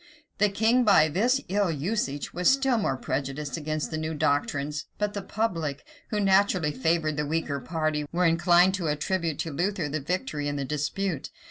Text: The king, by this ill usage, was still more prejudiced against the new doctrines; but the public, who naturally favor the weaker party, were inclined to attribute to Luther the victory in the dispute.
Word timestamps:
The 0.39 0.49
king, 0.49 0.83
by 0.83 1.09
this 1.09 1.41
ill 1.47 1.69
usage, 1.69 2.33
was 2.33 2.49
still 2.49 2.79
more 2.79 2.97
prejudiced 2.97 3.55
against 3.55 3.91
the 3.91 3.99
new 3.99 4.15
doctrines; 4.15 4.87
but 4.97 5.13
the 5.13 5.21
public, 5.21 5.85
who 6.09 6.19
naturally 6.19 6.71
favor 6.71 7.11
the 7.11 7.23
weaker 7.27 7.59
party, 7.59 8.07
were 8.11 8.25
inclined 8.25 8.73
to 8.73 8.87
attribute 8.87 9.37
to 9.41 9.53
Luther 9.53 9.87
the 9.89 10.01
victory 10.01 10.47
in 10.47 10.55
the 10.55 10.65
dispute. 10.65 11.29